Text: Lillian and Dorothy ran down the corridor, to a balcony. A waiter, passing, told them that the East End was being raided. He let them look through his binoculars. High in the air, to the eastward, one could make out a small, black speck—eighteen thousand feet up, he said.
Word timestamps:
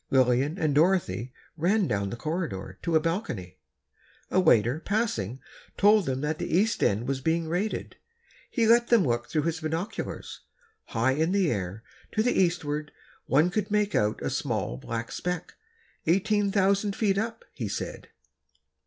Lillian 0.09 0.57
and 0.57 0.73
Dorothy 0.73 1.31
ran 1.55 1.87
down 1.87 2.09
the 2.09 2.15
corridor, 2.15 2.79
to 2.81 2.95
a 2.95 2.99
balcony. 2.99 3.59
A 4.31 4.39
waiter, 4.39 4.79
passing, 4.79 5.39
told 5.77 6.07
them 6.07 6.21
that 6.21 6.39
the 6.39 6.57
East 6.57 6.81
End 6.83 7.07
was 7.07 7.21
being 7.21 7.47
raided. 7.47 7.97
He 8.49 8.65
let 8.65 8.87
them 8.87 9.05
look 9.05 9.29
through 9.29 9.43
his 9.43 9.59
binoculars. 9.59 10.39
High 10.85 11.11
in 11.11 11.33
the 11.33 11.51
air, 11.51 11.83
to 12.13 12.23
the 12.23 12.33
eastward, 12.35 12.91
one 13.27 13.51
could 13.51 13.69
make 13.69 13.93
out 13.93 14.23
a 14.23 14.31
small, 14.31 14.75
black 14.75 15.11
speck—eighteen 15.11 16.51
thousand 16.51 16.95
feet 16.95 17.19
up, 17.19 17.45
he 17.53 17.67
said. 17.67 18.07